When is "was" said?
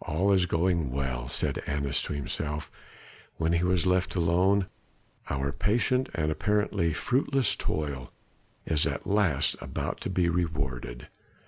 3.64-3.84